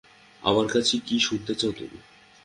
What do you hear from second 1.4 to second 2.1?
চাও তুমি?